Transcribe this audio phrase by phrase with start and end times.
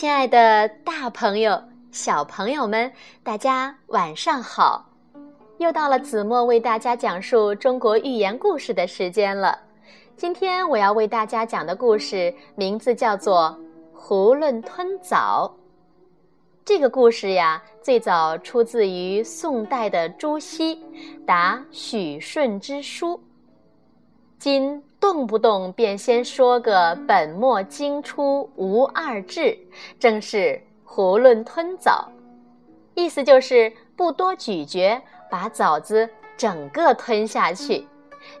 [0.00, 2.90] 亲爱的大朋友、小朋友们，
[3.22, 4.88] 大家晚上好！
[5.58, 9.58] 又到了子墨为大家讲述中国寓言故事的时间了。
[10.16, 13.54] 今天我要为大家讲的故事名字叫做
[14.00, 15.54] 《囫囵吞枣》。
[16.64, 20.76] 这个故事呀，最早出自于宋代的朱熹
[21.26, 23.16] 《答许顺之书》。
[24.38, 29.58] 今动不动便先说个本末经出无二致，
[29.98, 32.06] 正是囫囵吞枣。
[32.94, 37.86] 意思就是不多咀嚼，把枣子整个吞下去，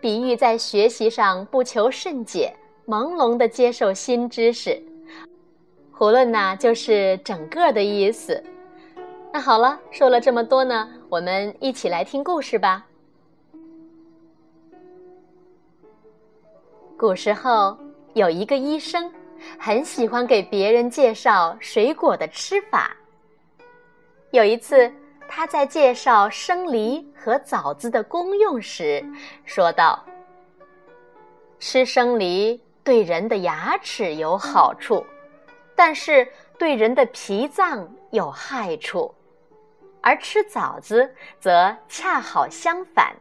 [0.00, 2.52] 比喻在学习上不求甚解，
[2.86, 4.82] 朦胧的接受新知识。
[5.96, 8.42] 囫囵呐，就是整个的意思。
[9.32, 12.84] 那好了，说了这么多呢，我们一起来听故事吧。
[16.98, 17.78] 古时候
[18.14, 19.08] 有一个医生，
[19.56, 22.90] 很喜欢给别人介绍水果的吃法。
[24.32, 24.92] 有一次，
[25.28, 29.00] 他在介绍生梨和枣子的功用时，
[29.44, 30.04] 说道
[31.60, 35.06] ：“吃生梨对人的牙齿有好处，
[35.76, 36.26] 但是
[36.58, 39.08] 对人的脾脏有害处；
[40.00, 43.14] 而吃枣子则恰好相反。”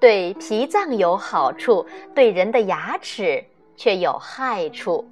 [0.00, 1.84] 对脾脏有好处，
[2.14, 3.44] 对人的牙齿
[3.76, 5.08] 却有害处。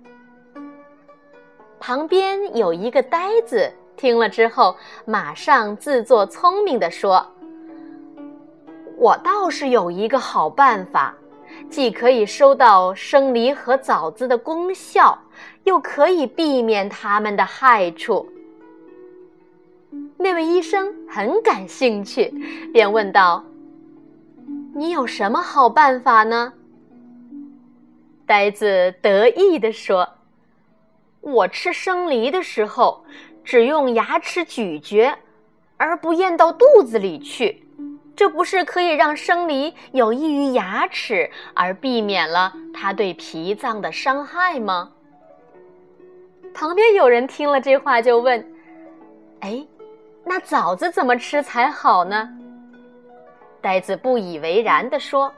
[1.78, 7.26] 旁边有一个呆子，听了之后，马上自作聪明地说
[8.96, 11.14] ：“我倒是有一个好办法，
[11.68, 15.18] 既可以收到生梨和枣子的功效，
[15.64, 18.26] 又可以避免它们的害处。”
[20.18, 22.32] 那位医生很感兴趣，
[22.72, 23.44] 便问道。
[24.78, 26.52] 你有什么好办法呢？
[28.26, 30.06] 呆子得意地说
[31.22, 33.02] ：“我吃生梨的时候，
[33.42, 35.16] 只用牙齿咀嚼，
[35.78, 37.66] 而不咽到肚子里去，
[38.14, 44.92] 这不是可以让生梨有益于牙齿，而避免了它对脾脏的伤害吗？”
[46.52, 48.46] 旁边有人听了这话，就问
[49.40, 49.66] ：“哎，
[50.22, 52.28] 那枣子怎么吃才好呢？”
[53.60, 55.32] 呆子不以为然地说：“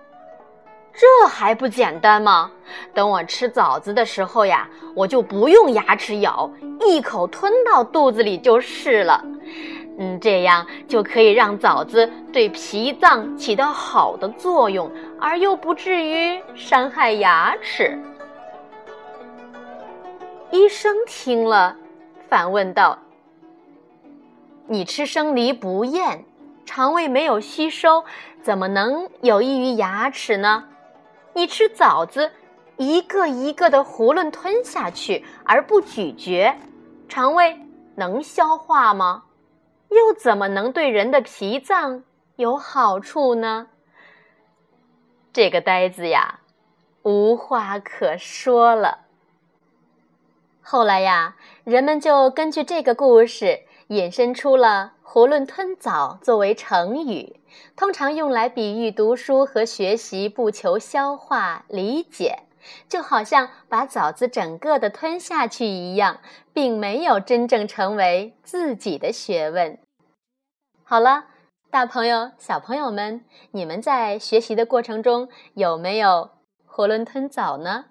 [0.93, 2.51] 这还不简单吗？
[2.93, 6.51] 等我吃枣子的时候呀，我就不用牙齿咬，
[6.87, 9.25] 一口吞到肚子里就是了。
[9.99, 14.91] 嗯，这样就可以让枣子对脾脏起到好的作用，
[15.21, 17.99] 而又不至于伤害牙齿。”
[20.51, 21.77] 医生听了，
[22.29, 22.99] 反问道
[24.67, 26.25] ：“你吃生梨不咽？”
[26.69, 28.05] 肠胃没有吸收，
[28.43, 30.69] 怎么能有益于牙齿呢？
[31.33, 32.31] 你吃枣子，
[32.77, 36.55] 一个一个的囫囵吞下去而不咀嚼，
[37.09, 37.59] 肠胃
[37.95, 39.23] 能消化吗？
[39.89, 42.05] 又怎么能对人的脾脏
[42.37, 43.69] 有好处呢？
[45.33, 46.41] 这个呆子呀，
[47.03, 49.07] 无话可说了。
[50.61, 54.95] 后来呀，人们就根据这个故事引申出了。
[55.11, 57.41] 囫囵吞枣作为成语，
[57.75, 62.41] 通常用来比喻读书和学习不求消化理解，
[62.91, 66.21] 就好像把枣子整个的吞下去一样，
[66.53, 69.79] 并没有真正成为自己的学问。
[70.85, 71.25] 好了，
[71.71, 76.33] 大朋友、小朋友们，你们在学习的过程中有没有
[76.71, 77.87] 囫囵吞枣呢？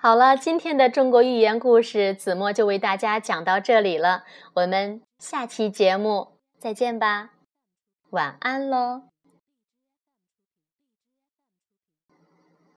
[0.00, 4.22] 好了，今天的中国寓言故事，子墨就为大家讲到这里了。
[4.54, 7.30] 我们下期节目再见吧，
[8.10, 9.02] 晚安喽。